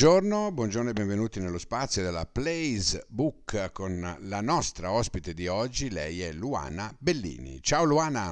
Buongiorno, 0.00 0.50
buongiorno 0.52 0.88
e 0.88 0.92
benvenuti 0.94 1.40
nello 1.40 1.58
spazio 1.58 2.02
della 2.02 2.24
Plays 2.24 3.04
Book 3.08 3.70
con 3.70 4.16
la 4.20 4.40
nostra 4.40 4.92
ospite 4.92 5.34
di 5.34 5.46
oggi, 5.46 5.90
lei 5.90 6.22
è 6.22 6.32
Luana 6.32 6.90
Bellini. 6.98 7.62
Ciao 7.62 7.84
Luana! 7.84 8.28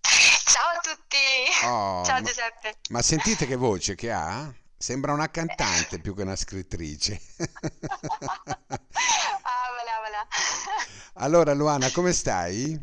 Ciao 0.00 0.76
a 0.76 0.80
tutti! 0.82 1.66
Oh, 1.66 2.04
Ciao 2.04 2.20
ma, 2.20 2.22
Giuseppe! 2.22 2.78
ma 2.88 3.00
sentite 3.00 3.46
che 3.46 3.54
voce 3.54 3.94
che 3.94 4.10
ha? 4.10 4.52
Sembra 4.76 5.12
una 5.12 5.30
cantante 5.30 6.00
più 6.00 6.16
che 6.16 6.22
una 6.22 6.34
scrittrice. 6.34 7.20
Ah, 9.50 9.70
voilà, 9.70 10.00
voilà. 10.00 10.26
Allora 11.24 11.54
Luana, 11.54 11.92
come 11.92 12.12
stai? 12.12 12.76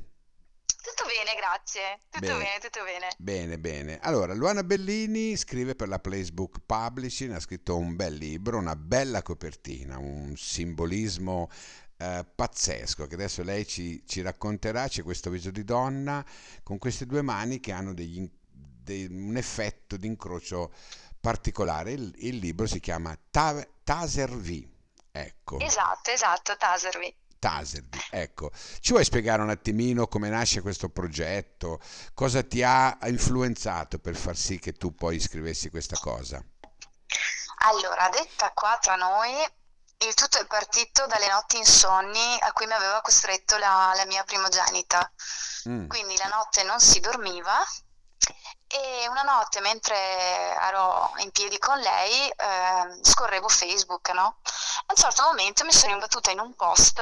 Tutto 1.75 1.81
bene, 1.81 1.81
grazie. 1.81 1.99
Tutto 2.09 2.19
Bene, 2.19 2.37
bene, 2.37 2.59
tutto 2.59 2.83
bene. 2.83 3.07
bene, 3.17 3.59
bene. 3.59 3.99
Allora, 3.99 4.33
Luana 4.33 4.63
Bellini 4.63 5.35
scrive 5.35 5.75
per 5.75 5.87
la 5.87 5.99
Placebook 5.99 6.59
Publishing, 6.65 7.33
ha 7.33 7.39
scritto 7.39 7.77
un 7.77 7.95
bel 7.95 8.13
libro, 8.15 8.57
una 8.57 8.75
bella 8.75 9.21
copertina, 9.21 9.97
un 9.97 10.33
simbolismo 10.37 11.49
eh, 11.97 12.25
pazzesco 12.35 13.07
che 13.07 13.15
adesso 13.15 13.43
lei 13.43 13.65
ci, 13.67 14.03
ci 14.05 14.21
racconterà. 14.21 14.87
C'è 14.87 15.03
questo 15.03 15.29
viso 15.29 15.51
di 15.51 15.63
donna 15.63 16.23
con 16.63 16.77
queste 16.77 17.05
due 17.05 17.21
mani 17.21 17.59
che 17.59 17.71
hanno 17.71 17.93
degli 17.93 18.29
dei- 18.51 19.07
un 19.07 19.35
effetto 19.37 19.97
di 19.97 20.07
incrocio 20.07 20.71
particolare. 21.19 21.91
Il, 21.91 22.13
il 22.19 22.37
libro 22.37 22.67
si 22.67 22.79
chiama 22.79 23.17
Ta- 23.31 23.65
Taservi. 23.83 24.71
Ecco. 25.11 25.59
Esatto, 25.59 26.11
esatto, 26.11 26.55
Taservi. 26.57 27.13
Taservi, 27.39 27.94
ecco. 28.09 28.51
Ci 28.79 28.91
vuoi 28.91 29.03
spiegare 29.03 29.41
un 29.41 29.49
attimino 29.49 30.07
come 30.07 30.29
nasce 30.29 30.61
questo 30.61 30.89
progetto? 30.89 31.79
Cosa 32.13 32.43
ti 32.43 32.63
ha 32.63 32.97
influenzato 33.03 33.99
per 33.99 34.15
far 34.15 34.35
sì 34.35 34.59
che 34.59 34.73
tu 34.73 34.93
poi 34.95 35.19
scrivessi 35.19 35.69
questa 35.69 35.97
cosa? 35.99 36.43
Allora, 37.67 38.09
detta 38.09 38.51
qua 38.53 38.77
tra 38.81 38.95
noi, 38.95 39.31
il 39.99 40.13
tutto 40.13 40.39
è 40.39 40.45
partito 40.45 41.05
dalle 41.07 41.27
notti 41.29 41.57
insonni 41.57 42.37
a 42.41 42.51
cui 42.51 42.67
mi 42.67 42.73
aveva 42.73 43.01
costretto 43.01 43.57
la, 43.57 43.93
la 43.95 44.05
mia 44.05 44.23
primogenita. 44.23 45.11
Mm, 45.69 45.87
Quindi 45.87 46.15
la 46.17 46.27
notte 46.27 46.63
non 46.63 46.79
si 46.79 46.99
dormiva 46.99 47.57
e 48.67 49.07
una 49.07 49.21
notte 49.23 49.61
mentre 49.61 49.95
ero 49.95 51.11
in 51.17 51.31
piedi 51.31 51.57
con 51.57 51.79
lei, 51.79 52.29
ehm, 52.35 53.03
scorrevo 53.03 53.47
Facebook, 53.47 54.09
no? 54.09 54.39
A 54.87 54.93
un 54.93 54.95
certo 54.95 55.23
momento 55.23 55.63
mi 55.63 55.71
sono 55.71 55.93
imbattuta 55.93 56.31
in 56.31 56.39
un 56.39 56.53
post 56.55 56.99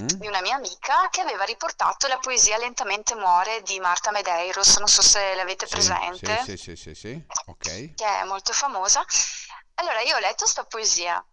mm? 0.00 0.06
di 0.06 0.26
una 0.26 0.40
mia 0.40 0.56
amica 0.56 1.08
che 1.10 1.20
aveva 1.20 1.44
riportato 1.44 2.06
la 2.06 2.18
poesia 2.18 2.58
Lentamente 2.58 3.14
muore 3.14 3.62
di 3.62 3.80
Marta 3.80 4.10
Medeiros, 4.10 4.76
non 4.78 4.88
so 4.88 5.02
se 5.02 5.34
l'avete 5.34 5.66
Sì, 5.66 5.80
sì, 5.80 5.88
presente, 5.88 6.42
sì, 6.44 6.56
sì, 6.56 6.76
sì, 6.76 6.94
sì, 6.94 7.22
ok. 7.46 7.94
che 7.94 8.20
è 8.20 8.24
molto 8.24 8.52
famosa. 8.52 9.04
Allora 9.74 10.00
io 10.00 10.16
ho 10.16 10.20
letto 10.20 10.46
sta 10.46 10.64
poesia, 10.64 11.24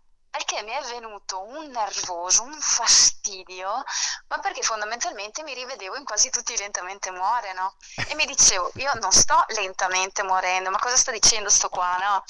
che 0.46 0.64
mi 0.64 0.72
è 0.72 0.82
venuto 0.90 1.42
un 1.44 1.70
nervoso, 1.70 2.44
un 2.44 2.60
fastidio, 2.60 3.84
ma 4.28 4.40
perché 4.40 4.62
fondamentalmente 4.64 5.44
mi 5.44 5.54
rivedevo 5.54 5.96
in 5.96 6.04
quasi 6.04 6.30
tutti 6.30 6.58
Lentamente 6.58 7.12
muore, 7.12 7.54
no? 7.54 7.76
E 8.08 8.16
mi 8.16 8.26
dicevo, 8.26 8.72
io 8.76 8.92
non 9.00 9.12
sto 9.12 9.46
lentamente 9.50 10.24
morendo, 10.24 10.72
ma 10.72 10.80
cosa 10.80 10.96
sta 10.96 11.12
dicendo 11.12 11.50
sto 11.50 11.70
qua, 11.70 11.98
no? 11.98 12.24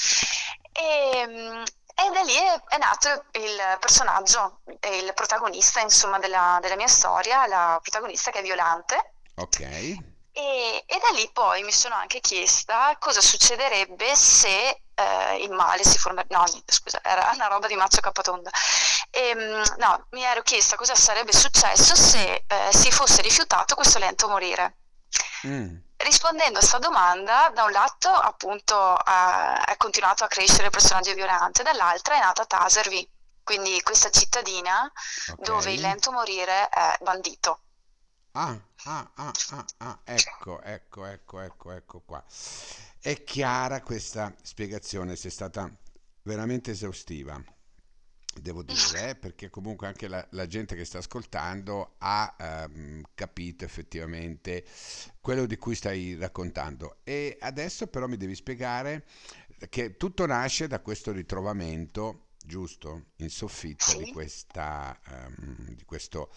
E, 0.72 1.26
mm, 1.28 1.64
e 2.06 2.12
da 2.12 2.22
lì 2.22 2.34
è, 2.34 2.62
è 2.70 2.78
nato 2.78 3.26
il 3.32 3.78
personaggio, 3.80 4.62
il 4.66 5.12
protagonista, 5.14 5.82
insomma, 5.82 6.20
della, 6.20 6.60
della 6.62 6.76
mia 6.76 6.88
storia, 6.88 7.46
la 7.48 7.80
protagonista 7.82 8.32
che 8.32 8.40
è 8.40 8.42
Violante. 8.42 9.14
Ok. 9.36 9.60
E, 9.60 10.84
e 10.86 11.00
da 11.02 11.10
lì 11.10 11.30
poi 11.34 11.64
mi 11.64 11.72
sono 11.72 11.96
anche 11.96 12.22
chiesta 12.22 12.96
cosa 13.00 13.20
succederebbe 13.20 14.16
se 14.16 14.82
eh, 14.94 15.44
il 15.44 15.52
male 15.52 15.84
si 15.84 15.98
formerebbe. 15.98 16.36
No, 16.36 16.44
niente, 16.44 16.72
scusa, 16.72 17.00
era 17.04 17.32
una 17.34 17.48
roba 17.48 17.68
di 17.68 17.76
Mazzo 17.76 18.00
Capatonda. 18.00 18.50
Ehm, 19.12 19.64
no, 19.78 20.06
mi 20.12 20.24
ero 20.24 20.42
chiesta 20.42 20.76
cosa 20.76 20.96
sarebbe 20.96 21.34
successo 21.34 21.96
se 21.96 22.46
eh, 22.48 22.70
si 22.72 22.92
fosse 22.92 23.22
rifiutato 23.22 23.76
questo 23.76 24.00
lento 24.00 24.28
morire. 24.28 24.76
Mm, 25.48 25.76
Rispondendo 26.02 26.58
a 26.58 26.62
questa 26.62 26.80
domanda, 26.80 27.52
da 27.54 27.64
un 27.66 27.72
lato 27.72 28.10
appunto 28.10 28.76
ha- 28.76 29.64
è 29.66 29.78
continuato 29.78 30.24
a 30.24 30.28
crescere 30.28 30.66
il 30.66 30.72
personaggio 30.72 31.14
violante, 31.14 31.62
dall'altra 31.62 32.16
è 32.16 32.20
nata 32.20 32.46
Taservi, 32.46 33.08
quindi 33.44 33.80
questa 33.84 34.10
cittadina 34.10 34.92
dove 35.38 35.72
il 35.74 35.80
lento 35.82 36.12
morire 36.12 36.70
è 36.70 36.98
bandito. 37.02 37.62
Ah, 38.34 38.60
ah, 38.86 39.12
ah, 39.16 39.32
ah, 39.52 39.66
ah, 39.78 40.00
ecco, 40.04 40.62
ecco, 40.64 41.06
ecco, 41.06 41.40
ecco, 41.42 41.72
ecco 41.72 42.02
qua. 42.02 42.24
È 43.00 43.24
chiara 43.24 43.82
questa 43.82 44.34
spiegazione, 44.42 45.16
sei 45.16 45.32
stata 45.32 45.70
veramente 46.24 46.72
esaustiva. 46.72 47.40
Devo 48.32 48.64
dire, 48.64 49.10
eh, 49.10 49.16
perché 49.16 49.50
comunque 49.50 49.88
anche 49.88 50.08
la, 50.08 50.26
la 50.32 50.46
gente 50.48 50.76
che 50.76 50.86
sta 50.86 51.00
ascoltando 51.00 51.96
ha 51.98 52.36
ehm, 52.40 53.02
capito 53.14 53.66
effettivamente 53.66 54.64
quello 55.20 55.46
di 55.46 55.58
cui 55.58 55.76
stai 55.76 56.16
raccontando. 56.16 57.00
E 57.04 57.38
adesso 57.42 57.88
però 57.88 58.08
mi 58.08 58.16
devi 58.18 58.36
spiegare 58.36 59.06
che 59.68 59.98
tutto 59.98 60.26
nasce 60.26 60.68
da 60.68 60.80
questo 60.80 61.12
ritrovamento, 61.12 62.28
giusto, 62.46 63.08
in 63.18 63.30
soffitta 63.30 63.94
di 63.94 64.06
Sì. 64.06 64.12
questa, 64.12 64.98
ehm, 65.10 65.76
di 65.76 65.84
questo, 65.84 66.32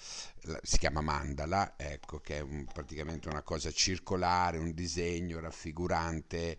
si 0.63 0.79
chiama 0.79 1.03
mandala, 1.03 1.75
ecco, 1.77 2.19
che 2.21 2.39
è 2.39 2.41
un- 2.41 2.67
praticamente 2.73 3.29
una 3.29 3.43
cosa 3.43 3.71
circolare, 3.71 4.59
un 4.59 4.73
disegno 4.75 5.39
raffigurante. 5.41 6.59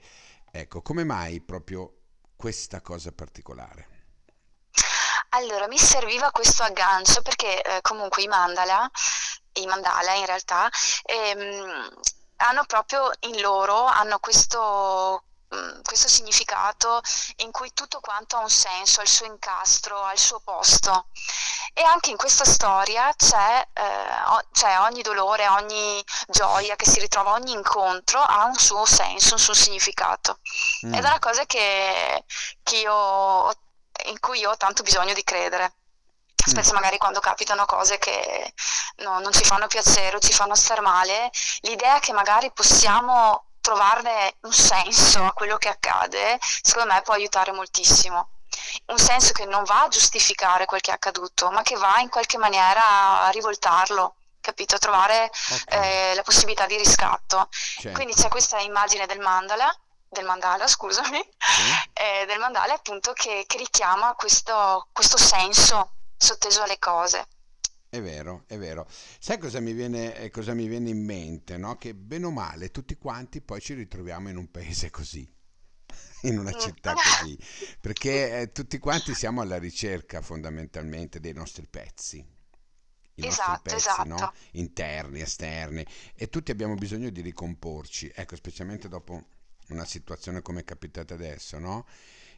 Ecco, 0.51 0.81
come 0.81 1.03
mai 1.03 1.41
proprio 1.41 1.97
questa 2.37 2.81
cosa 2.81 3.11
particolare? 3.11 3.92
Allora, 5.35 5.67
mi 5.67 5.77
serviva 5.79 6.29
questo 6.31 6.61
aggancio 6.63 7.21
perché 7.23 7.61
eh, 7.61 7.81
comunque 7.81 8.21
i 8.21 8.27
mandala, 8.27 8.89
i 9.53 9.65
mandala 9.65 10.13
in 10.13 10.25
realtà, 10.27 10.69
ehm, 11.03 11.89
hanno 12.37 12.63
proprio 12.65 13.09
in 13.21 13.41
loro, 13.41 13.83
hanno 13.85 14.19
questo, 14.19 15.23
mm, 15.55 15.81
questo 15.81 16.07
significato 16.07 17.01
in 17.37 17.49
cui 17.51 17.73
tutto 17.73 17.99
quanto 17.99 18.37
ha 18.37 18.41
un 18.41 18.49
senso, 18.49 18.99
ha 18.99 19.03
il 19.03 19.09
suo 19.09 19.25
incastro, 19.25 20.03
ha 20.03 20.13
il 20.13 20.19
suo 20.19 20.39
posto. 20.41 21.07
E 21.73 21.81
anche 21.83 22.11
in 22.11 22.17
questa 22.17 22.45
storia 22.45 23.11
c'è, 23.15 23.67
eh, 23.73 24.45
c'è 24.51 24.79
ogni 24.81 25.01
dolore, 25.01 25.47
ogni 25.47 26.03
gioia 26.27 26.75
che 26.75 26.85
si 26.85 26.99
ritrova, 26.99 27.31
ogni 27.33 27.53
incontro 27.53 28.19
ha 28.21 28.45
un 28.45 28.55
suo 28.55 28.85
senso, 28.85 29.33
un 29.33 29.39
suo 29.39 29.53
significato. 29.55 30.39
Ed 30.91 30.99
è 30.99 31.01
Mm, 31.01 31.05
una 31.05 31.19
cosa 31.19 31.45
che, 31.45 32.23
che 32.61 32.77
io, 32.77 32.93
ho- 32.93 33.55
in 34.05 34.19
cui 34.19 34.39
io 34.39 34.51
ho 34.51 34.57
tanto 34.57 34.83
bisogno 34.83 35.13
di 35.13 35.23
credere. 35.23 35.73
mm, 35.75 36.49
Specie 36.51 36.73
magari 36.73 36.97
quando 36.97 37.19
capitano 37.19 37.65
cose 37.65 37.97
che 37.97 38.53
no- 38.97 39.19
non 39.19 39.31
ci 39.31 39.43
fanno 39.45 39.67
piacere 39.67 40.17
o 40.17 40.19
ci 40.19 40.33
fanno 40.33 40.55
star 40.55 40.81
male, 40.81 41.31
l'idea 41.61 41.99
che 41.99 42.11
magari 42.13 42.51
possiamo 42.51 43.45
trovarne 43.61 44.35
un 44.41 44.51
senso 44.53 45.23
a 45.23 45.31
quello 45.33 45.57
che 45.57 45.69
accade, 45.69 46.37
secondo 46.41 46.93
me 46.93 47.01
può 47.01 47.13
aiutare 47.13 47.51
moltissimo. 47.53 48.29
Un 48.87 48.97
senso 48.99 49.31
che 49.31 49.45
non 49.45 49.63
va 49.63 49.83
a 49.83 49.87
giustificare 49.87 50.65
quel 50.65 50.81
che 50.81 50.91
è 50.91 50.93
accaduto, 50.93 51.49
ma 51.51 51.61
che 51.63 51.75
va 51.77 51.99
in 51.99 52.09
qualche 52.09 52.37
maniera 52.37 53.21
a 53.23 53.29
rivoltarlo, 53.29 54.15
capito? 54.41 54.75
A 54.75 54.79
trovare 54.79 55.23
ok, 55.49 55.73
eh, 55.73 56.13
la 56.15 56.21
possibilità 56.23 56.65
di 56.65 56.75
riscatto. 56.77 57.47
Quindi 57.93 58.13
c'è 58.13 58.27
questa 58.27 58.59
immagine 58.59 59.05
del 59.05 59.19
mandala, 59.19 59.73
del 60.13 60.25
mandala, 60.25 60.67
scusami, 60.67 61.19
sì. 61.45 61.61
eh, 61.93 62.25
del 62.25 62.39
mandala 62.39 62.73
appunto 62.75 63.11
che, 63.13 63.43
che 63.47 63.57
richiama 63.57 64.13
questo, 64.15 64.87
questo 64.93 65.17
senso 65.17 65.95
sotteso 66.15 66.61
alle 66.63 66.79
cose. 66.79 67.27
È 67.89 68.01
vero, 68.01 68.43
è 68.47 68.57
vero. 68.57 68.87
Sai 69.19 69.37
cosa 69.37 69.59
mi 69.59 69.71
viene, 69.73 70.15
eh, 70.17 70.29
cosa 70.31 70.53
mi 70.53 70.67
viene 70.67 70.89
in 70.89 71.03
mente, 71.05 71.57
no? 71.57 71.75
Che 71.77 71.93
bene 71.93 72.25
o 72.25 72.31
male 72.31 72.71
tutti 72.71 72.95
quanti 72.97 73.39
poi 73.41 73.61
ci 73.61 73.73
ritroviamo 73.75 74.29
in 74.29 74.37
un 74.37 74.49
paese 74.49 74.89
così, 74.89 75.31
in 76.23 76.39
una 76.39 76.51
Mm. 76.51 76.57
città 76.57 76.97
così, 76.97 77.37
perché 77.79 78.41
eh, 78.41 78.51
tutti 78.51 78.79
quanti 78.79 79.13
siamo 79.13 79.41
alla 79.41 79.57
ricerca 79.59 80.21
fondamentalmente 80.21 81.19
dei 81.19 81.33
nostri 81.33 81.67
pezzi, 81.67 82.17
i 83.15 83.21
nostri 83.23 83.53
Esatto, 83.53 83.61
pezzi, 83.61 84.03
no? 84.05 84.15
esatto. 84.15 84.33
Interni, 84.53 85.21
esterni, 85.21 85.85
e 86.15 86.29
tutti 86.29 86.49
abbiamo 86.51 86.75
bisogno 86.75 87.09
di 87.11 87.21
ricomporci, 87.21 88.11
ecco, 88.13 88.35
specialmente 88.35 88.87
dopo 88.87 89.27
una 89.69 89.85
situazione 89.85 90.41
come 90.41 90.61
è 90.61 90.63
capitata 90.63 91.13
adesso, 91.13 91.59
no? 91.59 91.85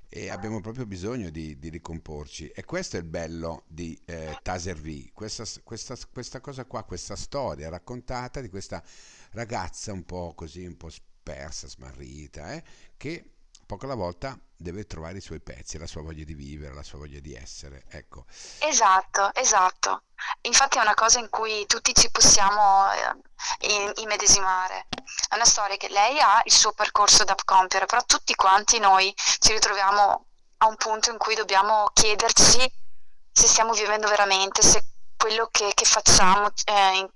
E 0.08 0.30
abbiamo 0.30 0.62
proprio 0.62 0.86
bisogno 0.86 1.30
di, 1.30 1.58
di 1.58 1.70
ricomporci. 1.70 2.50
E 2.50 2.64
questo 2.64 2.98
è 2.98 3.00
il 3.00 3.06
bello 3.06 3.64
di 3.68 4.00
eh, 4.06 4.38
Taser 4.42 4.80
V, 4.80 5.12
questa, 5.14 5.44
questa, 5.64 5.98
questa 6.12 6.40
cosa 6.42 6.66
qua, 6.66 6.84
questa 6.84 7.16
storia 7.16 7.70
raccontata 7.70 8.40
di 8.42 8.50
questa 8.50 8.84
ragazza 9.32 9.92
un 9.92 10.04
po' 10.04 10.34
così, 10.36 10.66
un 10.66 10.78
po' 10.78 10.90
spersa, 10.90 11.68
smarrita, 11.68 12.54
eh, 12.54 12.64
che 12.98 13.35
poco 13.66 13.86
alla 13.86 13.96
volta 13.96 14.38
deve 14.58 14.86
trovare 14.86 15.18
i 15.18 15.22
suoi 15.22 15.42
pezzi, 15.42 15.78
la 15.78 15.88
sua 15.88 16.02
voglia 16.02 16.24
di 16.24 16.34
vivere, 16.34 16.74
la 16.74 16.84
sua 16.84 17.00
voglia 17.00 17.20
di 17.20 17.34
essere. 17.34 17.84
Ecco. 17.90 18.26
Esatto, 18.60 19.34
esatto. 19.34 20.04
Infatti 20.42 20.78
è 20.78 20.82
una 20.82 20.94
cosa 20.94 21.20
in 21.20 21.30
cui 21.30 21.66
tutti 21.66 21.94
ci 21.94 22.10
possiamo 22.10 22.92
eh, 23.60 23.92
immedesimare. 24.02 24.88
È 25.30 25.36
una 25.36 25.46
storia 25.46 25.76
che 25.78 25.90
lei 25.90 26.20
ha 26.20 26.42
il 26.46 26.52
suo 26.52 26.72
percorso 26.72 27.24
da 27.24 27.36
compiere, 27.44 27.86
però 27.86 28.04
tutti 28.06 28.34
quanti 28.36 28.80
noi 28.80 29.14
ci 29.40 29.52
ritroviamo 29.52 30.26
a 30.58 30.68
un 30.68 30.76
punto 30.78 31.12
in 31.12 31.18
cui 31.18 31.36
dobbiamo 31.36 31.90
chiederci 31.94 32.72
se 33.32 33.48
stiamo 33.48 33.74
vivendo 33.74 34.08
veramente, 34.08 34.62
se 34.62 34.84
quello 35.18 35.48
che, 35.52 35.72
che 35.74 35.86
facciamo 35.86 36.50
eh, 36.66 36.98
in- 36.98 37.10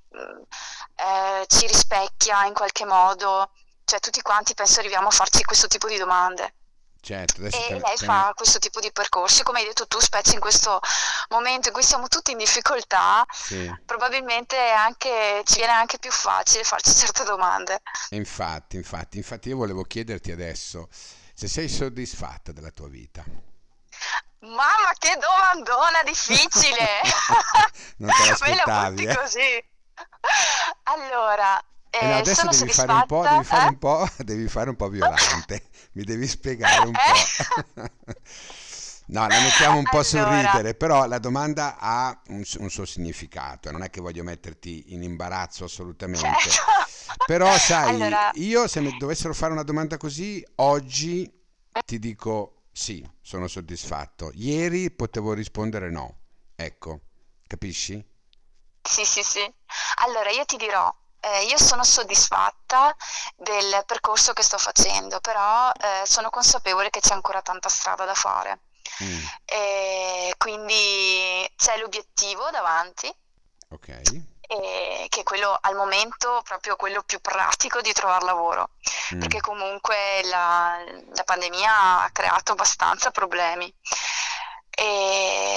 eh, 0.95 1.45
ci 1.47 1.67
rispecchia 1.67 2.45
in 2.45 2.53
qualche 2.53 2.85
modo. 2.85 3.51
Cioè, 3.89 3.99
tutti 3.99 4.21
quanti 4.21 4.53
penso 4.53 4.79
arriviamo 4.79 5.07
a 5.07 5.11
farci 5.11 5.43
questo 5.43 5.65
tipo 5.67 5.87
di 5.87 5.97
domande. 5.97 6.53
Certo, 7.01 7.41
te 7.41 7.49
E 7.49 7.79
lei 7.79 7.95
te 7.95 8.05
ne- 8.05 8.05
fa 8.05 8.33
questo 8.35 8.59
tipo 8.59 8.79
di 8.79 8.91
percorsi, 8.91 9.41
come 9.41 9.59
hai 9.59 9.65
detto 9.65 9.87
tu, 9.87 9.99
specie 9.99 10.33
in 10.33 10.39
questo 10.39 10.79
momento 11.29 11.69
in 11.69 11.73
cui 11.73 11.81
siamo 11.83 12.07
tutti 12.07 12.31
in 12.31 12.37
difficoltà, 12.37 13.25
Sì, 13.31 13.75
probabilmente 13.85 14.55
anche, 14.57 15.41
ci 15.45 15.55
viene 15.55 15.71
anche 15.73 15.97
più 15.97 16.11
facile 16.11 16.63
farci 16.63 16.93
certe 16.93 17.23
domande. 17.23 17.81
infatti, 18.09 18.75
infatti, 18.75 19.17
infatti 19.17 19.49
io 19.49 19.57
volevo 19.57 19.83
chiederti 19.83 20.31
adesso 20.31 20.87
se 21.33 21.47
sei 21.47 21.67
soddisfatta 21.67 22.51
della 22.51 22.71
tua 22.71 22.89
vita. 22.89 23.23
Mamma, 24.41 24.93
che 24.97 25.17
domandona 25.17 26.03
difficile! 26.03 27.01
Non 27.97 28.13
te 28.13 28.23
Me 28.39 28.55
la 28.55 28.65
l'aspettavi, 28.65 28.67
butti 28.67 29.05
eh? 29.05 29.15
così. 29.15 29.67
Allora, 30.83 31.61
E 31.97 32.05
no, 32.05 32.15
eh, 32.15 32.17
adesso 32.17 32.47
devi 32.47 32.69
fare 32.69 32.93
un 32.93 33.05
po', 33.05 33.27
devi 33.27 33.43
fare 33.43 33.65
eh? 33.65 33.67
un 33.67 33.77
po', 33.77 34.07
devi 34.23 34.47
fare 34.47 34.69
un 34.69 34.75
po' 34.75 34.89
violante. 34.89 35.63
Mi 35.93 36.03
devi 36.03 36.27
spiegare 36.27 36.85
un 36.85 36.99
Eh? 36.99 37.01
po'. 37.01 37.31
No, 39.09 39.27
la 39.27 39.39
mettiamo 39.39 39.79
un 39.79 39.87
po' 39.87 40.03
sul 40.03 40.23
Allora, 40.23 40.27
ridere, 40.27 40.75
però 40.75 41.07
la 41.07 41.17
domanda 41.17 41.77
ha 41.79 42.21
un, 42.27 42.43
un 42.59 42.69
suo 42.69 42.85
significato, 42.85 43.71
non 43.71 43.81
è 43.81 43.89
che 43.89 44.01
voglio 44.01 44.23
metterti 44.23 44.93
in 44.93 45.01
imbarazzo 45.01 45.63
assolutamente. 45.63 46.37
certo. 46.41 46.63
Però, 47.25 47.57
sai, 47.57 47.89
Allora, 47.89 48.29
io 48.33 48.67
se 48.67 48.81
mi 48.81 48.95
dovessero 48.95 49.33
fare 49.33 49.51
una 49.53 49.63
domanda 49.63 49.97
così, 49.97 50.45
oggi 50.57 51.31
ti 51.85 51.97
dico 51.97 52.65
sì, 52.71 53.03
sono 53.21 53.47
soddisfatto. 53.47 54.29
Ieri 54.35 54.91
potevo 54.91 55.33
rispondere 55.33 55.89
no. 55.89 56.19
Ecco, 56.55 57.01
capisci? 57.47 58.03
sì, 58.81 59.05
sì, 59.05 59.23
sì. 59.23 59.53
Allora, 60.03 60.29
io 60.31 60.43
ti 60.45 60.57
dirò, 60.57 60.93
eh, 61.21 61.43
io 61.45 61.57
sono 61.57 61.83
soddisfatta 61.83 62.95
del 63.35 63.83
percorso 63.85 64.33
che 64.33 64.43
sto 64.43 64.57
facendo, 64.57 65.19
però 65.19 65.71
eh, 65.71 66.05
sono 66.05 66.29
consapevole 66.29 66.89
che 66.89 66.99
c'è 67.01 67.13
ancora 67.13 67.41
tanta 67.41 67.69
strada 67.69 68.05
da 68.05 68.13
fare. 68.13 68.61
Mm, 69.03 69.25
E 69.45 70.33
quindi 70.37 71.49
c'è 71.55 71.77
l'obiettivo 71.77 72.49
davanti, 72.51 73.13
ok. 73.69 74.01
e 74.41 75.05
che 75.09 75.19
è 75.21 75.23
quello 75.23 75.57
al 75.61 75.75
momento 75.75 76.41
proprio 76.43 76.75
quello 76.75 77.03
più 77.03 77.19
pratico 77.21 77.81
di 77.81 77.93
trovare 77.93 78.25
lavoro, 78.25 78.71
perché 79.17 79.37
Mm, 79.37 79.41
comunque 79.41 80.21
la, 80.23 80.77
la 81.13 81.23
pandemia 81.23 82.01
ha 82.03 82.09
creato 82.11 82.53
abbastanza 82.53 83.11
problemi. 83.11 83.71
E 84.71 85.48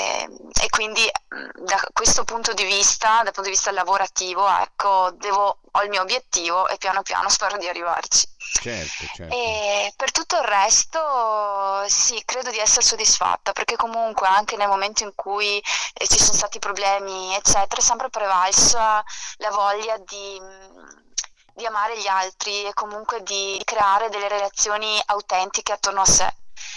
quindi 0.82 1.08
mh, 1.28 1.64
da 1.64 1.80
questo 1.92 2.24
punto 2.24 2.52
di 2.54 2.64
vista, 2.64 3.22
dal 3.22 3.32
punto 3.32 3.42
di 3.42 3.50
vista 3.50 3.70
lavorativo, 3.70 4.48
ecco, 4.48 5.12
devo, 5.12 5.58
ho 5.70 5.82
il 5.82 5.90
mio 5.90 6.00
obiettivo 6.00 6.66
e 6.66 6.76
piano 6.76 7.02
piano 7.02 7.28
spero 7.28 7.56
di 7.56 7.68
arrivarci. 7.68 8.26
certo, 8.60 9.04
certo. 9.14 9.32
E 9.32 9.92
per 9.94 10.10
tutto 10.10 10.36
il 10.38 10.42
resto, 10.42 11.84
sì, 11.86 12.20
credo 12.24 12.50
di 12.50 12.58
essere 12.58 12.84
soddisfatta, 12.84 13.52
perché 13.52 13.76
comunque 13.76 14.26
anche 14.26 14.56
nel 14.56 14.66
momento 14.66 15.04
in 15.04 15.12
cui 15.14 15.62
eh, 15.94 16.08
ci 16.08 16.18
sono 16.18 16.36
stati 16.36 16.58
problemi, 16.58 17.32
eccetera, 17.36 17.80
è 17.80 17.84
sempre 17.84 18.10
prevalsa 18.10 19.04
la 19.36 19.50
voglia 19.50 19.96
di, 19.98 20.40
mh, 20.40 21.02
di 21.54 21.64
amare 21.64 21.96
gli 21.96 22.08
altri 22.08 22.64
e 22.64 22.74
comunque 22.74 23.22
di 23.22 23.60
creare 23.64 24.08
delle 24.08 24.26
relazioni 24.26 25.00
autentiche 25.06 25.70
attorno 25.70 26.00
a 26.00 26.06
sé. 26.06 26.34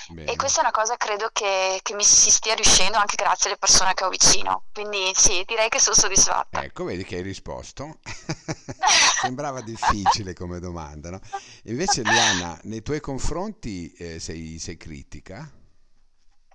E 0.07 0.13
Bene. 0.13 0.35
questa 0.35 0.59
è 0.59 0.61
una 0.63 0.71
cosa 0.71 0.97
credo 0.97 1.29
che, 1.31 1.79
che 1.81 1.93
mi 1.93 2.03
si 2.03 2.29
stia 2.31 2.53
riuscendo 2.55 2.97
anche 2.97 3.15
grazie 3.15 3.49
alle 3.49 3.57
persone 3.57 3.93
che 3.93 4.03
ho 4.03 4.09
vicino. 4.09 4.65
Quindi 4.73 5.11
sì, 5.15 5.43
direi 5.45 5.69
che 5.69 5.79
sono 5.79 5.95
soddisfatta. 5.95 6.63
Ecco, 6.63 6.83
vedi 6.83 7.03
che 7.03 7.17
hai 7.17 7.21
risposto. 7.21 7.99
Sembrava 9.21 9.61
difficile 9.61 10.33
come 10.33 10.59
domanda, 10.59 11.09
no? 11.11 11.19
Invece, 11.63 12.03
Luana, 12.03 12.59
nei 12.63 12.81
tuoi 12.81 12.99
confronti 12.99 13.91
eh, 13.93 14.19
sei, 14.19 14.59
sei 14.59 14.77
critica? 14.77 15.49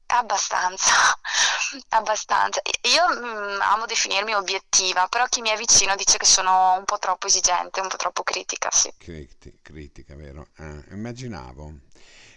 Abbastanza, 0.06 0.92
abbastanza. 1.90 2.60
Io 2.82 3.04
mm, 3.20 3.60
amo 3.60 3.86
definirmi 3.86 4.34
obiettiva, 4.34 5.06
però 5.08 5.26
chi 5.26 5.40
mi 5.40 5.50
è 5.50 5.56
vicino 5.56 5.94
dice 5.94 6.18
che 6.18 6.24
sono 6.26 6.76
un 6.76 6.84
po' 6.84 6.98
troppo 6.98 7.26
esigente, 7.28 7.80
un 7.80 7.88
po' 7.88 7.96
troppo 7.96 8.22
critica, 8.24 8.70
sì. 8.72 8.92
Criti- 8.98 9.58
critica, 9.62 10.14
vero? 10.16 10.48
Ah, 10.56 10.82
immaginavo. 10.90 11.72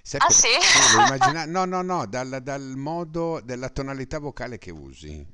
Sai 0.03 0.19
Ah 0.19 0.29
sì? 0.29 0.49
Immagina... 0.99 1.45
No, 1.45 1.65
no, 1.65 1.81
no, 1.81 2.05
dal, 2.05 2.41
dal 2.43 2.73
modo, 2.75 3.39
della 3.41 3.69
tonalità 3.69 4.19
vocale 4.19 4.57
che 4.57 4.71
usi. 4.71 5.25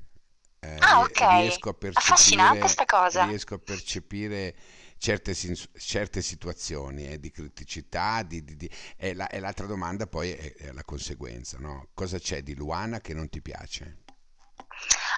Eh, 0.60 0.68
Ah, 0.82 1.00
ok. 1.00 1.20
riesco 1.26 1.70
a 1.70 1.74
Affascinante 1.92 2.68
percepire, 2.68 2.68
sta 2.68 2.84
cosa. 2.84 3.24
riesco 3.24 3.54
a 3.54 3.58
percepire 3.58 4.54
certe, 4.98 5.34
certe 5.34 6.22
situazioni 6.22 7.08
eh, 7.08 7.18
di 7.18 7.30
criticità, 7.30 8.22
di, 8.22 8.44
di- 8.44 8.56
di- 8.56 8.70
E, 8.96 9.14
la- 9.14 9.28
e 9.28 9.40
l'altra 9.40 9.66
domanda 9.66 10.06
poi 10.06 10.30
è, 10.32 10.54
è 10.54 10.72
la 10.72 10.84
conseguenza, 10.84 11.58
no? 11.58 11.88
Cosa 11.94 12.18
c'è 12.18 12.42
di 12.42 12.54
Luana 12.54 13.00
che 13.00 13.14
non 13.14 13.28
ti 13.28 13.40
piace? 13.42 13.98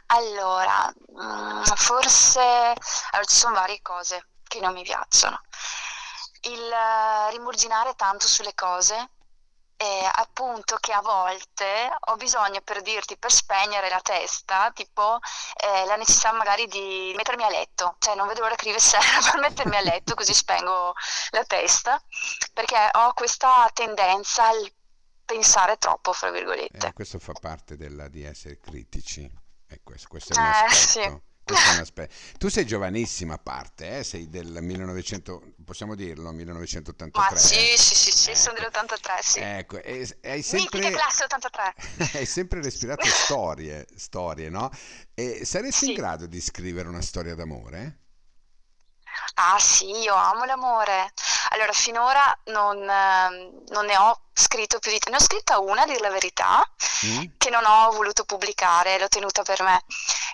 Allora, 0.07 0.93
mm, 1.21 1.63
forse 1.77 2.41
allora, 2.41 3.25
ci 3.27 3.37
sono 3.37 3.55
varie 3.55 3.81
cose 3.83 4.29
che 4.45 4.61
non 4.61 4.73
mi 4.75 4.83
piacciono. 4.83 5.41
Il 6.43 6.61
eh, 6.71 7.31
rimurginare 7.31 7.95
tanto 7.95 8.27
sulle 8.27 8.55
cose, 8.55 9.11
appunto 10.15 10.77
che 10.79 10.93
a 10.93 11.01
volte 11.01 11.91
ho 12.07 12.17
bisogno 12.17 12.61
per 12.63 12.83
dirti, 12.83 13.17
per 13.19 13.31
spegnere 13.33 13.89
la 13.89 14.01
testa, 14.01 14.71
tipo 14.73 15.19
eh, 15.57 15.85
la 15.87 15.97
necessità 15.97 16.33
magari 16.33 16.67
di 16.67 17.13
mettermi 17.17 17.43
a 17.45 17.49
letto, 17.49 17.97
cioè 17.99 18.15
non 18.15 18.27
vedo 18.29 18.41
l'ora 18.41 18.55
che 18.55 18.65
arrivi 18.69 18.81
sera 18.85 19.21
per 19.31 19.41
mettermi 19.41 19.77
a 19.77 19.81
letto 19.81 20.15
così 20.15 20.35
spengo 20.35 20.95
la 21.31 21.45
testa, 21.45 22.03
perché 22.53 22.89
ho 22.93 23.13
questa 23.15 23.69
tendenza 23.73 24.47
al 24.49 24.73
pensare 25.25 25.77
troppo, 25.79 26.13
fra 26.13 26.29
Eh, 26.29 26.33
virgolette. 26.33 26.93
questo 26.93 27.19
fa 27.19 27.35
parte 27.35 27.77
della, 27.77 28.09
di 28.09 28.23
essere 28.25 28.59
critici. 28.59 29.31
E 29.67 29.81
questo, 29.83 30.09
questo 30.09 30.35
è 30.35 30.37
un 30.37 30.45
Eh, 30.45 30.71
sì. 30.71 31.01
Tu 32.39 32.49
sei 32.49 32.65
giovanissima 32.65 33.35
a 33.35 33.39
parte, 33.39 33.99
eh? 33.99 34.05
Sei 34.05 34.29
del 34.29 34.59
1900, 34.63 35.55
possiamo 35.65 35.95
dirlo, 35.95 36.25
Ma 36.25 36.33
1983, 36.33 37.39
sì, 37.39 37.55
eh? 37.73 37.77
sì, 37.77 37.95
sì, 37.95 38.11
sì, 38.13 38.35
sono 38.35 38.57
Ecco, 38.59 38.71
dell'83, 38.71 39.19
sì. 39.21 39.39
ecco, 39.41 39.83
e, 39.83 40.09
e 40.21 40.31
hai 40.31 40.45
Mitica 40.51 40.59
sempre, 40.59 40.91
classe 40.91 41.25
83. 41.25 41.75
hai 42.19 42.27
sempre 42.27 42.63
respirato 42.63 43.07
storie, 43.11 43.87
storie, 43.97 44.49
no? 44.49 44.71
E 45.15 45.45
saresti 45.45 45.85
in 45.87 45.91
Sì. 45.91 45.97
grado 45.97 46.27
di 46.27 46.41
scrivere 46.41 46.89
una 46.89 47.03
storia 47.03 47.35
d'amore? 47.35 47.99
Ah 49.35 49.59
sì, 49.59 49.91
io 50.01 50.15
amo 50.15 50.45
l'amore. 50.45 51.13
Allora, 51.51 51.73
finora 51.73 52.37
non, 52.47 52.77
ehm, 52.89 53.63
non 53.69 53.87
ne 53.87 53.97
ho 53.97 54.21
scritto 54.33 54.79
più 54.79 54.91
di... 54.91 55.01
Ne 55.11 55.17
ho 55.17 55.21
scritta 55.21 55.59
una, 55.59 55.83
a 55.83 55.87
dir 55.87 56.01
la 56.01 56.11
verità, 56.11 56.65
Mm? 57.05 57.25
che 57.37 57.51
non 57.51 57.65
ho 57.67 57.91
voluto 57.91 58.25
pubblicare, 58.25 58.97
l'ho 58.99 59.09
tenuta 59.09 59.43
per 59.43 59.61
me. 59.63 59.83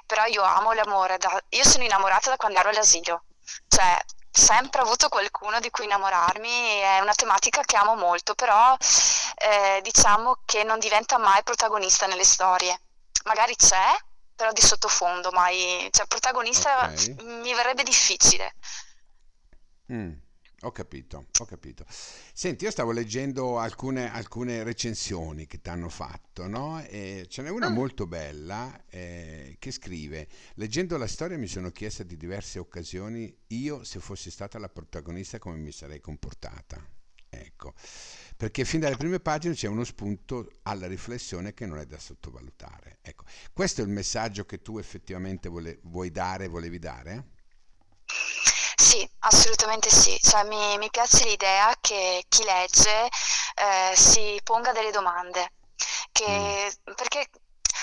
Però 0.06 0.24
io 0.26 0.42
amo 0.42 0.72
l'amore. 0.72 1.16
da- 1.18 1.40
Io 1.50 1.64
sono 1.64 1.84
innamorata 1.84 2.28
da 2.30 2.36
quando 2.36 2.58
ero 2.58 2.68
all'asilo. 2.68 3.24
Cioè, 3.68 3.96
sempre 4.30 4.82
avuto 4.82 5.08
qualcuno 5.08 5.60
di 5.60 5.70
cui 5.70 5.84
innamorarmi. 5.84 6.78
È 6.80 7.00
una 7.00 7.14
tematica 7.14 7.62
che 7.62 7.76
amo 7.76 7.94
molto, 7.94 8.34
però 8.34 8.76
eh, 9.36 9.80
diciamo 9.82 10.38
che 10.44 10.62
non 10.64 10.78
diventa 10.78 11.16
mai 11.18 11.42
protagonista 11.42 12.06
nelle 12.06 12.24
storie. 12.24 12.78
Magari 13.24 13.56
c'è, 13.56 13.96
però 14.38 14.52
di 14.52 14.60
sottofondo, 14.62 15.30
mai... 15.32 15.88
Cioè, 15.90 16.06
protagonista 16.06 16.86
Ok. 16.86 17.22
mi 17.24 17.52
verrebbe 17.54 17.82
difficile. 17.82 18.54
Mm, 19.92 20.12
ho 20.62 20.70
capito, 20.72 21.26
ho 21.38 21.44
capito. 21.44 21.84
Senti, 22.32 22.64
io 22.64 22.70
stavo 22.70 22.92
leggendo 22.92 23.58
alcune, 23.58 24.10
alcune 24.12 24.62
recensioni 24.62 25.46
che 25.46 25.60
ti 25.60 25.68
hanno 25.70 25.88
fatto, 25.88 26.46
no? 26.46 26.80
E 26.84 27.26
ce 27.28 27.42
n'è 27.42 27.48
una 27.50 27.68
Mm. 27.68 27.74
molto 27.74 28.06
bella 28.06 28.84
eh, 28.90 29.56
che 29.58 29.70
scrive: 29.72 30.28
Leggendo 30.54 30.96
la 30.98 31.06
storia 31.06 31.38
mi 31.38 31.46
sono 31.48 31.70
chiesta 31.72 32.02
di 32.02 32.16
diverse 32.16 32.58
occasioni 32.58 33.34
io, 33.48 33.82
se 33.84 33.98
fossi 34.00 34.30
stata 34.30 34.58
la 34.58 34.68
protagonista, 34.68 35.38
come 35.38 35.56
mi 35.56 35.72
sarei 35.72 36.00
comportata. 36.00 36.86
Ecco, 37.58 37.74
perché 38.36 38.64
fin 38.64 38.78
dalle 38.80 38.96
prime 38.96 39.18
pagine 39.18 39.54
c'è 39.54 39.66
uno 39.66 39.82
spunto 39.82 40.48
alla 40.62 40.86
riflessione 40.86 41.54
che 41.54 41.66
non 41.66 41.78
è 41.78 41.86
da 41.86 41.98
sottovalutare. 41.98 42.98
Ecco, 43.02 43.24
questo 43.52 43.80
è 43.80 43.84
il 43.84 43.90
messaggio 43.90 44.44
che 44.44 44.62
tu 44.62 44.78
effettivamente 44.78 45.48
vole- 45.48 45.80
vuoi 45.82 46.10
dare, 46.12 46.46
volevi 46.46 46.78
dare? 46.78 47.26
Sì, 48.76 49.08
assolutamente 49.20 49.90
sì. 49.90 50.16
Cioè, 50.20 50.44
mi, 50.44 50.78
mi 50.78 50.88
piace 50.90 51.24
l'idea 51.24 51.74
che 51.80 52.24
chi 52.28 52.44
legge 52.44 53.08
eh, 53.54 53.92
si 53.96 54.38
ponga 54.42 54.72
delle 54.72 54.90
domande. 54.90 55.52
Mm, 56.28 56.56
Che, 56.56 56.72
perché, 56.94 57.18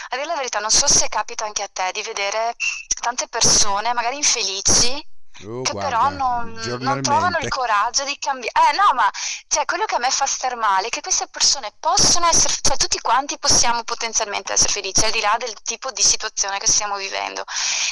a 0.09 0.15
dire 0.15 0.25
la 0.27 0.35
verità, 0.35 0.59
non 0.59 0.71
so 0.71 0.87
se 0.87 1.07
capita 1.09 1.45
anche 1.45 1.63
a 1.63 1.69
te 1.71 1.91
di 1.93 2.01
vedere 2.03 2.55
tante 3.01 3.27
persone 3.27 3.93
magari 3.93 4.15
infelici 4.17 5.03
Oh, 5.43 5.61
che 5.63 5.73
però 5.73 5.99
guarda, 5.99 6.15
non, 6.15 6.53
non 6.79 7.01
trovano 7.01 7.37
il 7.39 7.49
coraggio 7.49 8.03
di 8.05 8.17
cambiare. 8.17 8.69
Eh 8.69 8.75
no, 8.77 8.93
ma 8.93 9.09
cioè, 9.47 9.65
quello 9.65 9.85
che 9.85 9.95
a 9.95 9.99
me 9.99 10.09
fa 10.09 10.25
star 10.25 10.55
male 10.55 10.87
è 10.87 10.89
che 10.89 11.01
queste 11.01 11.27
persone 11.27 11.73
possono 11.79 12.27
essere, 12.27 12.53
cioè 12.61 12.77
tutti 12.77 12.99
quanti 12.99 13.37
possiamo 13.37 13.83
potenzialmente 13.83 14.53
essere 14.53 14.71
felici, 14.71 15.03
al 15.03 15.11
di 15.11 15.19
là 15.19 15.35
del 15.37 15.53
tipo 15.61 15.91
di 15.91 16.01
situazione 16.01 16.57
che 16.57 16.67
stiamo 16.67 16.95
vivendo. 16.95 17.43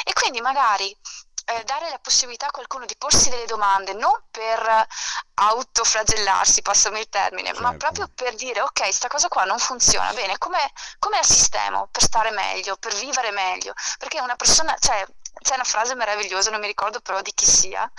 E 0.05 0.13
quindi 0.13 0.39
magari 0.39 0.95
eh, 1.45 1.63
dare 1.65 1.89
la 1.89 1.99
possibilità 2.01 2.47
a 2.47 2.51
qualcuno 2.51 2.85
di 2.85 2.95
porsi 2.97 3.29
delle 3.29 3.45
domande, 3.45 3.93
non 3.93 4.13
per 4.31 4.87
autoflagellarsi, 5.35 6.61
passami 6.61 6.99
il 6.99 7.09
termine, 7.09 7.51
ma 7.53 7.71
Certo. 7.71 7.77
proprio 7.77 8.09
per 8.13 8.35
dire, 8.35 8.61
ok, 8.61 8.93
sta 8.93 9.07
cosa 9.07 9.27
qua 9.27 9.43
non 9.43 9.59
funziona, 9.59 10.13
bene, 10.13 10.37
come, 10.37 10.59
come 10.99 11.17
la 11.17 11.23
sistemo 11.23 11.89
per 11.91 12.03
stare 12.03 12.31
meglio, 12.31 12.77
per 12.77 12.93
vivere 12.95 13.31
meglio? 13.31 13.73
Perché 13.97 14.21
una 14.21 14.35
persona, 14.35 14.75
cioè, 14.79 15.05
c'è 15.41 15.55
una 15.55 15.63
frase 15.63 15.95
meravigliosa, 15.95 16.51
non 16.51 16.59
mi 16.59 16.67
ricordo 16.67 16.99
però 17.01 17.21
di 17.21 17.33
chi 17.33 17.45
sia, 17.45 17.89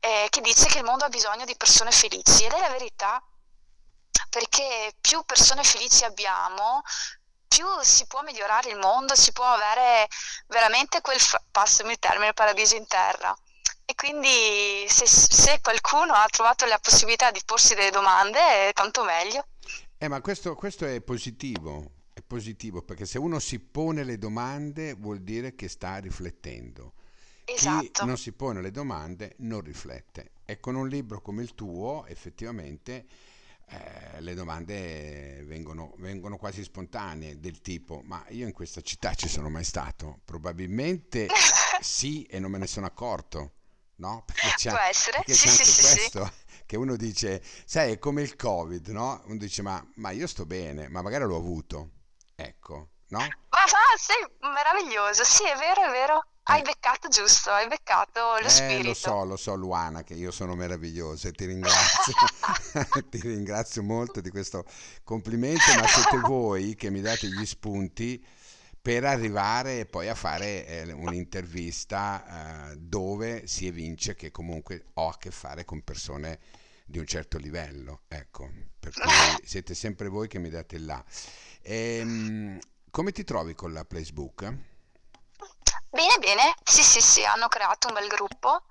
eh, 0.00 0.26
che 0.30 0.40
dice 0.40 0.66
che 0.66 0.78
il 0.78 0.84
mondo 0.84 1.04
ha 1.04 1.08
bisogno 1.08 1.44
di 1.44 1.56
persone 1.56 1.90
felici 1.90 2.44
ed 2.44 2.52
è 2.52 2.60
la 2.60 2.68
verità, 2.68 3.22
perché 4.28 4.94
più 5.00 5.22
persone 5.24 5.62
felici 5.62 6.04
abbiamo, 6.04 6.82
più 7.48 7.66
si 7.80 8.06
può 8.06 8.22
migliorare 8.22 8.70
il 8.70 8.76
mondo, 8.76 9.14
si 9.14 9.32
può 9.32 9.44
avere 9.44 10.08
veramente 10.48 11.00
quel, 11.00 11.18
passami 11.50 11.92
il 11.92 11.98
termine, 11.98 12.34
paradiso 12.34 12.76
in 12.76 12.86
terra. 12.86 13.34
E 13.88 13.94
quindi 13.94 14.84
se, 14.88 15.06
se 15.06 15.60
qualcuno 15.60 16.12
ha 16.12 16.26
trovato 16.28 16.66
la 16.66 16.78
possibilità 16.78 17.30
di 17.30 17.40
porsi 17.44 17.74
delle 17.74 17.90
domande, 17.90 18.72
tanto 18.72 19.04
meglio. 19.04 19.46
Eh, 19.96 20.08
ma 20.08 20.20
questo, 20.20 20.54
questo 20.54 20.84
è 20.86 21.00
positivo, 21.00 21.92
positivo 22.26 22.82
perché 22.82 23.06
se 23.06 23.18
uno 23.18 23.38
si 23.38 23.58
pone 23.60 24.04
le 24.04 24.18
domande 24.18 24.94
vuol 24.94 25.20
dire 25.20 25.54
che 25.54 25.68
sta 25.68 25.96
riflettendo. 25.98 26.94
Chi 27.52 27.92
Esatto. 27.92 28.04
non 28.04 28.18
si 28.18 28.32
pone 28.32 28.60
le 28.60 28.70
domande 28.70 29.34
non 29.38 29.60
riflette. 29.62 30.32
E 30.44 30.60
con 30.60 30.74
un 30.74 30.88
libro 30.88 31.20
come 31.22 31.42
il 31.42 31.54
tuo, 31.54 32.04
effettivamente, 32.06 33.06
eh, 33.68 34.20
le 34.20 34.34
domande 34.34 35.42
vengono, 35.44 35.94
vengono 35.98 36.36
quasi 36.36 36.62
spontanee, 36.62 37.40
del 37.40 37.60
tipo, 37.60 38.02
ma 38.04 38.24
io 38.28 38.46
in 38.46 38.52
questa 38.52 38.80
città 38.82 39.14
ci 39.14 39.28
sono 39.28 39.48
mai 39.48 39.64
stato? 39.64 40.20
Probabilmente 40.24 41.34
sì 41.80 42.22
e 42.24 42.38
non 42.38 42.50
me 42.50 42.58
ne 42.58 42.66
sono 42.66 42.86
accorto, 42.86 43.52
no? 43.96 44.22
Perché 44.26 44.52
Può 44.66 44.76
c'è, 44.76 44.78
essere? 44.78 45.24
perché 45.24 45.34
Sì, 45.34 45.48
c'è 45.48 45.64
sì, 45.64 45.64
sì. 45.64 45.80
questo 45.80 46.30
che 46.66 46.76
uno 46.76 46.96
dice, 46.96 47.42
sai, 47.64 47.92
è 47.92 47.98
come 47.98 48.22
il 48.22 48.36
Covid, 48.36 48.88
no? 48.88 49.22
Uno 49.26 49.36
dice, 49.38 49.62
ma, 49.62 49.84
ma 49.96 50.10
io 50.10 50.26
sto 50.26 50.46
bene, 50.46 50.88
ma 50.88 51.02
magari 51.02 51.24
l'ho 51.24 51.36
avuto, 51.36 51.90
ecco, 52.36 52.90
no? 53.08 53.40
Ma 53.50 53.58
va, 53.64 53.96
sei 53.98 54.24
meraviglioso. 54.52 55.24
Sì, 55.24 55.42
è 55.44 55.56
vero, 55.56 55.82
è 55.82 55.90
vero. 55.90 56.24
Hai 56.44 56.60
Eh, 56.60 56.62
beccato 56.62 57.08
giusto, 57.08 57.50
hai 57.50 57.66
beccato 57.66 58.38
lo 58.40 58.48
Eh, 58.48 58.80
lo 58.82 58.94
spirito. 58.94 58.94
so, 58.94 59.24
lo 59.24 59.36
so, 59.36 59.54
Luana, 59.56 60.02
che 60.04 60.14
io 60.14 60.30
sono 60.30 60.54
meraviglioso 60.54 61.28
e 61.28 61.32
ti 61.32 61.46
ringrazio. 61.46 62.14
Ti 63.10 63.20
ringrazio 63.20 63.82
molto 63.82 64.20
di 64.20 64.30
questo 64.30 64.64
complimento, 65.02 65.74
ma 65.74 65.86
siete 65.86 66.20
voi 66.20 66.74
che 66.76 66.90
mi 66.90 67.00
date 67.00 67.28
gli 67.28 67.44
spunti 67.46 68.24
per 68.80 69.04
arrivare 69.04 69.86
poi 69.86 70.08
a 70.08 70.14
fare 70.14 70.66
eh, 70.66 70.92
un'intervista 70.92 72.70
eh, 72.72 72.76
dove 72.76 73.46
si 73.48 73.66
evince 73.66 74.14
che 74.14 74.30
comunque 74.30 74.84
ho 74.94 75.08
a 75.08 75.16
che 75.18 75.30
fare 75.32 75.64
con 75.64 75.82
persone 75.82 76.38
di 76.84 76.98
un 76.98 77.06
certo 77.06 77.38
livello. 77.38 78.02
Ecco, 78.08 78.48
per 78.78 78.94
cui 78.94 79.40
siete 79.44 79.74
sempre 79.74 80.08
voi 80.08 80.28
che 80.28 80.38
mi 80.38 80.50
date 80.50 80.78
là. 80.78 81.04
Ehm, 81.68 82.58
come 82.90 83.10
ti 83.12 83.24
trovi 83.24 83.54
con 83.54 83.72
la 83.72 83.84
Facebook? 83.88 84.54
Bene, 85.88 86.18
bene, 86.18 86.54
sì, 86.62 86.82
sì, 86.82 87.00
sì, 87.00 87.24
hanno 87.24 87.48
creato 87.48 87.88
un 87.88 87.94
bel 87.94 88.06
gruppo. 88.06 88.62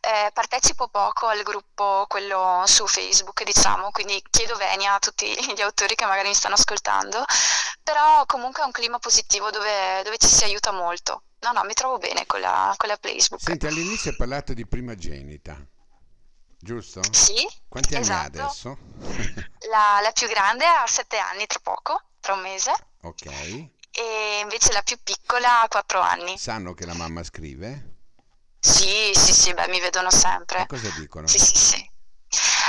Eh, 0.00 0.30
partecipo 0.32 0.88
poco 0.88 1.26
al 1.28 1.42
gruppo, 1.42 2.04
quello 2.08 2.64
su 2.66 2.86
Facebook, 2.86 3.44
diciamo, 3.44 3.90
quindi 3.92 4.22
chiedo 4.28 4.56
venia 4.56 4.94
a 4.94 4.98
tutti 4.98 5.26
gli 5.54 5.60
autori 5.62 5.94
che 5.94 6.04
magari 6.04 6.28
mi 6.28 6.34
stanno 6.34 6.54
ascoltando, 6.56 7.24
però 7.82 8.26
comunque 8.26 8.62
è 8.62 8.66
un 8.66 8.72
clima 8.72 8.98
positivo 8.98 9.50
dove, 9.50 10.02
dove 10.02 10.18
ci 10.18 10.26
si 10.28 10.44
aiuta 10.44 10.72
molto. 10.72 11.22
No, 11.40 11.52
no, 11.52 11.62
mi 11.64 11.74
trovo 11.74 11.98
bene 11.98 12.26
con 12.26 12.40
la, 12.40 12.74
con 12.76 12.88
la 12.88 12.98
Facebook. 13.00 13.40
Senti, 13.40 13.66
all'inizio 13.66 14.10
hai 14.10 14.16
parlato 14.16 14.52
di 14.52 14.66
primogenita, 14.66 15.56
giusto? 16.58 17.00
Sì, 17.12 17.46
Quanti 17.68 17.94
anni 17.94 18.12
ha 18.12 18.26
esatto. 18.26 18.26
adesso? 18.26 18.78
La, 19.70 20.00
la 20.02 20.12
più 20.12 20.26
grande 20.28 20.64
ha 20.66 20.86
sette 20.86 21.18
anni 21.18 21.46
tra 21.46 21.58
poco, 21.62 22.02
un 22.32 22.40
mese, 22.40 22.72
Ok. 23.02 23.26
e 23.26 24.38
invece 24.42 24.72
la 24.72 24.82
più 24.82 24.96
piccola 25.02 25.62
ha 25.62 25.68
quattro 25.68 26.00
anni. 26.00 26.36
Sanno 26.38 26.74
che 26.74 26.86
la 26.86 26.94
mamma 26.94 27.22
scrive? 27.22 27.92
Sì, 28.58 29.12
sì, 29.14 29.32
sì, 29.34 29.52
beh, 29.52 29.68
mi 29.68 29.80
vedono 29.80 30.08
E 30.08 30.12
sempre. 30.12 30.66
cosa 30.66 30.88
dicono? 30.98 31.26
Sì, 31.26 31.38
sì, 31.38 31.54
sì. 31.56 31.90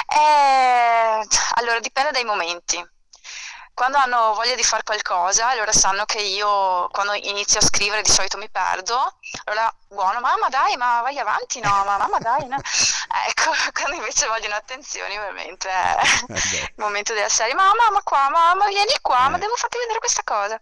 Eh, 0.07 1.27
allora, 1.55 1.79
dipende 1.79 2.12
dai 2.12 2.24
momenti. 2.25 2.77
Quando 3.75 3.98
hanno 3.98 4.34
voglia 4.36 4.55
di 4.55 4.63
fare 4.63 4.84
qualcosa, 4.84 5.50
allora 5.50 5.74
sanno 5.74 6.05
che 6.05 6.20
io, 6.22 6.88
quando 6.91 7.12
inizio 7.13 7.60
a 7.60 7.62
scrivere, 7.62 8.01
di 8.03 8.10
solito 8.10 8.38
mi 8.38 8.50
perdo. 8.50 8.96
Allora, 9.44 9.70
buono, 9.89 10.22
mamma, 10.22 10.48
dai, 10.48 10.77
ma 10.77 11.01
vai 11.01 11.20
avanti, 11.20 11.60
no, 11.60 11.84
ma 11.84 11.98
mamma, 11.98 12.17
dai, 12.20 12.48
no. 12.48 12.55
Ecco, 13.27 13.51
quando 13.74 13.98
invece 13.98 14.27
vogliono 14.27 14.55
attenzioni, 14.55 15.17
ovviamente 15.17 15.67
è 15.70 15.98
Eh 16.29 16.34
il 16.72 16.74
momento 16.77 17.13
della 17.13 17.27
serie, 17.27 17.53
mamma, 17.53 17.91
ma 17.91 18.01
qua, 18.01 18.29
mamma, 18.29 18.67
vieni 18.67 18.94
qua, 19.01 19.27
ma 19.27 19.36
eh, 19.36 19.39
devo 19.39 19.55
farti 19.55 19.77
vedere 19.77 20.00
questa 20.00 20.22
cosa. 20.24 20.60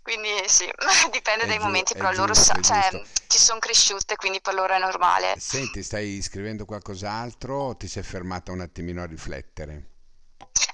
Quindi 0.00 0.48
sì, 0.48 0.70
dipende 1.10 1.44
è 1.44 1.46
dai 1.48 1.56
giu- 1.56 1.64
momenti, 1.64 1.94
però 1.94 2.12
loro 2.12 2.34
giusto, 2.34 2.60
cioè, 2.60 2.88
ci 3.26 3.38
sono 3.38 3.58
cresciute, 3.58 4.14
quindi 4.14 4.40
per 4.40 4.54
loro 4.54 4.74
è 4.74 4.78
normale. 4.78 5.34
Senti, 5.40 5.82
stai 5.82 6.22
scrivendo 6.22 6.66
qualcos'altro 6.66 7.56
o 7.56 7.76
ti 7.76 7.88
sei 7.88 8.04
fermata 8.04 8.52
un 8.52 8.60
attimino 8.60 9.02
a 9.02 9.06
riflettere? 9.06 9.88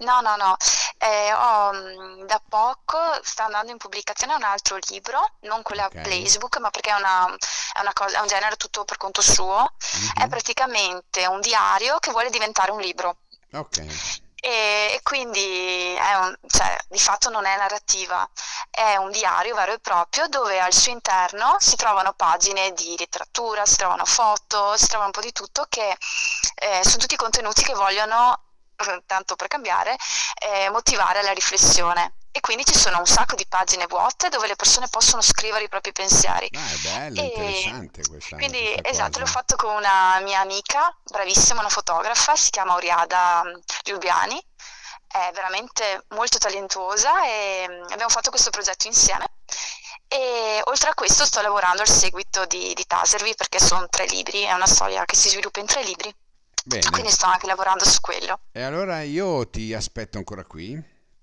No, 0.01 0.21
no, 0.21 0.37
no, 0.37 0.57
eh, 1.01 1.33
ho, 1.33 1.73
mm, 1.73 2.25
da 2.27 2.41
poco 2.49 2.99
sta 3.23 3.45
andando 3.45 3.73
in 3.73 3.79
pubblicazione 3.79 4.35
un 4.35 4.43
altro 4.43 4.79
libro, 4.89 5.33
non 5.41 5.63
con 5.63 5.77
la 5.77 5.91
Ok. 5.95 6.01
Playbook, 6.01 6.59
ma 6.59 6.71
perché 6.71 6.91
è 6.91 6.95
una, 6.95 7.27
è 7.75 7.81
una 7.81 7.93
cosa, 7.93 8.19
è 8.19 8.21
un 8.21 8.27
genere 8.29 8.57
tutto 8.57 8.85
per 8.85 8.97
conto 8.99 9.23
suo. 9.23 9.73
È 10.15 10.27
Mhm. 10.27 10.29
praticamente 10.29 11.27
un 11.27 11.41
diario 11.41 11.99
che 11.99 12.11
vuole 12.11 12.31
diventare 12.31 12.71
un 12.71 12.81
libro. 12.81 13.17
Ok, 13.53 13.79
E, 14.43 14.95
e 14.95 15.01
quindi 15.03 15.95
è 15.95 16.15
un, 16.15 16.35
cioè, 16.47 16.75
di 16.89 16.99
fatto 16.99 17.29
non 17.29 17.45
è 17.45 17.57
narrativa, 17.59 18.27
è 18.71 18.97
un 18.97 19.11
diario 19.11 19.55
vero 19.55 19.73
e 19.75 19.79
proprio 19.81 20.29
dove 20.29 20.59
al 20.59 20.73
suo 20.73 20.93
interno 20.93 21.57
si 21.59 21.77
trovano 21.77 22.15
pagine 22.15 22.73
di 22.73 22.97
letteratura, 22.99 23.67
si 23.67 23.77
trovano 23.77 24.07
foto, 24.07 24.77
si 24.79 24.87
trova 24.89 25.05
un 25.05 25.11
po' 25.11 25.21
di 25.21 25.33
tutto 25.33 25.67
che 25.69 25.95
eh, 26.55 26.81
sono 26.85 26.97
tutti 26.97 27.17
contenuti 27.17 27.63
che 27.63 27.75
vogliono, 27.75 28.45
tanto 29.07 29.37
per 29.37 29.49
cambiare, 29.49 29.97
eh, 30.43 30.71
motivare 30.71 31.21
alla 31.21 31.33
riflessione. 31.33 32.15
E 32.33 32.39
quindi 32.41 32.65
ci 32.65 32.79
sono 32.79 32.99
un 33.01 33.07
sacco 33.07 33.35
di 33.35 33.45
pagine 33.49 33.87
vuote 33.87 34.29
dove 34.29 34.47
le 34.47 34.55
persone 34.55 34.87
possono 34.89 35.21
scrivere 35.21 35.65
i 35.65 35.69
propri 35.69 35.91
pensieri. 35.91 36.49
ah, 36.53 36.71
è 36.71 36.77
bello, 36.77 37.21
E 37.21 37.25
interessante 37.25 38.03
questa, 38.07 38.37
quindi, 38.37 38.63
questa 38.63 38.89
esatto, 38.89 39.19
l'ho 39.19 39.27
fatto 39.27 39.57
con 39.57 39.75
una 39.75 40.21
mia 40.23 40.41
amica, 40.41 40.97
bravissima, 41.03 41.59
una 41.59 41.69
fotografa, 41.69 42.37
si 42.37 42.51
chiama 42.51 42.75
Oriada 42.75 43.43
Lubiani, 43.87 44.41
è 45.09 45.31
veramente 45.35 46.05
molto 46.11 46.39
talentuosa 46.39 47.25
e 47.25 47.67
abbiamo 47.91 48.11
fatto 48.11 48.31
questo 48.31 48.51
progetto 48.51 48.87
insieme. 48.87 49.27
E 50.07 50.61
oltre 50.65 50.91
a 50.91 50.95
questo 50.95 51.25
sto 51.25 51.41
lavorando 51.41 51.83
al 51.83 51.89
seguito 51.89 52.45
di, 52.47 52.75
di 52.75 52.85
Taservi 52.87 53.35
perché 53.35 53.59
sono 53.59 53.89
tre 53.89 54.07
libri, 54.07 54.43
è 54.43 54.53
una 54.53 54.67
storia 54.67 55.05
che 55.05 55.17
si 55.17 55.29
sviluppa 55.29 55.61
in 55.61 55.67
tre 55.67 55.83
libri, 55.83 56.15
Bene, 56.65 56.89
quindi 56.91 57.11
sto 57.11 57.27
anche 57.27 57.47
lavorando 57.47 57.85
su 57.85 58.01
quello. 58.01 58.41
e 58.53 58.63
allora 58.63 59.03
io 59.03 59.49
ti 59.49 59.73
aspetto 59.75 60.19
ancora 60.19 60.45
qui, 60.45 60.73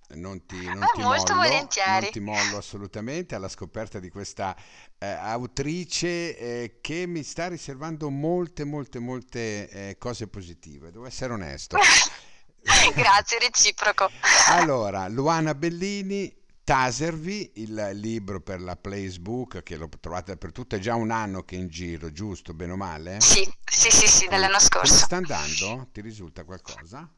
non 0.09 0.45
ti, 0.45 0.69
non 0.69 0.83
Ah, 0.83 0.87
ti 0.93 1.01
molto 1.01 1.33
mollo, 1.33 1.47
non 1.47 1.49
volentieri. 1.49 2.09
ti 2.11 2.19
mollo 2.19 2.57
assolutamente 2.57 3.35
alla 3.35 3.49
scoperta 3.49 3.99
di 3.99 4.09
questa 4.09 4.55
eh, 4.97 5.05
autrice 5.07 6.37
eh, 6.37 6.77
che 6.81 7.05
mi 7.05 7.23
sta 7.23 7.47
riservando 7.49 8.09
molte, 8.09 8.63
molte, 8.63 8.99
molte 8.99 9.69
eh, 9.69 9.97
cose 9.97 10.27
positive, 10.27 10.91
devo 10.91 11.05
essere 11.05 11.33
onesto. 11.33 11.77
Grazie, 12.95 13.39
reciproco. 13.39 14.09
Allora, 14.49 15.07
Luana 15.07 15.53
Bellini, 15.55 16.33
Taservi, 16.67 17.49
il 17.61 17.91
libro 17.93 18.41
per 18.41 18.59
la 18.59 18.75
Placebook 18.75 19.63
che 19.63 19.77
lo 19.77 19.87
trovate 20.01 20.31
dappertutto, 20.33 20.75
è 20.75 20.79
già 20.79 20.95
un 20.95 21.11
anno 21.11 21.43
che 21.43 21.55
è 21.55 21.59
in 21.59 21.69
giro, 21.69 22.11
giusto, 22.11 22.53
bene 22.53 22.73
o 22.73 22.75
male? 22.75 23.21
Sì, 23.21 23.49
sì, 23.63 23.89
sì, 23.89 24.05
sì, 24.05 24.25
Come, 24.25 24.35
dell'anno 24.35 24.57
come 24.57 24.85
scorso. 24.85 25.05
sta 25.05 25.15
andando? 25.15 25.87
Ti 25.93 26.01
risulta 26.01 26.43
qualcosa? 26.43 27.09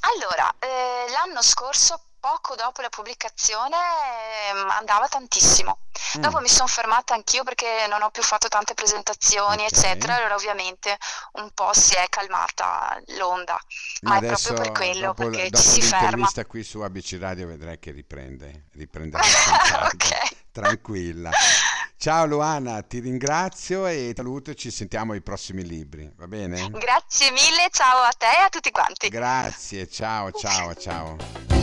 Allora, 0.00 0.50
eh, 0.58 1.10
l'anno 1.12 1.42
scorso, 1.42 2.00
poco 2.20 2.54
dopo 2.54 2.82
la 2.82 2.88
pubblicazione, 2.90 3.76
ehm, 4.50 4.68
andava 4.70 5.08
tantissimo. 5.08 5.78
Dopo 6.20 6.38
Mm, 6.38 6.42
mi 6.42 6.48
sono 6.48 6.66
fermata 6.68 7.14
anch'io 7.14 7.42
perché 7.44 7.86
non 7.88 8.02
ho 8.02 8.10
più 8.10 8.22
fatto 8.22 8.48
tante 8.48 8.74
presentazioni, 8.74 9.64
ok. 9.64 9.72
eccetera, 9.72 10.16
allora 10.16 10.34
ovviamente 10.34 10.96
un 11.32 11.50
po' 11.52 11.72
si 11.72 11.94
è 11.94 12.06
calmata 12.08 13.00
l'onda, 13.16 13.58
Ma 14.02 14.10
ma 14.10 14.16
è 14.18 14.26
proprio 14.26 14.54
per 14.54 14.72
quello, 14.72 15.06
dopo, 15.06 15.28
perché 15.28 15.44
ci 15.44 15.50
dopo 15.50 15.62
si 15.68 15.82
ferma. 15.82 16.30
qui 16.46 16.62
su 16.62 16.80
ABC 16.80 17.16
Radio, 17.20 17.46
vedrai 17.46 17.78
che 17.78 17.90
riprende, 17.90 18.66
riprenderà 18.72 19.22
senz'altro. 19.22 19.88
Ok. 19.94 20.38
Tranquilla. 20.52 21.30
Ciao 21.96 22.24
Luana, 22.26 22.82
ti 22.82 22.98
ringrazio 22.98 23.86
e 23.86 24.12
saluto 24.16 24.54
ci 24.54 24.70
sentiamo 24.70 25.12
ai 25.12 25.20
prossimi 25.20 25.64
libri, 25.64 26.10
va 26.16 26.26
bene? 26.26 26.70
Grazie 26.70 27.30
mille, 27.30 27.68
ciao 27.70 28.00
a 28.00 28.12
te 28.16 28.26
e 28.26 28.42
a 28.42 28.48
tutti 28.48 28.70
quanti. 28.70 29.08
Grazie, 29.08 29.88
ciao 29.88 30.32
ciao 30.32 30.74
ciao. 30.74 31.59